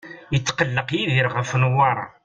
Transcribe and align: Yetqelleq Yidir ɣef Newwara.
Yetqelleq 0.33 0.89
Yidir 0.97 1.27
ɣef 1.35 1.49
Newwara. 1.61 2.05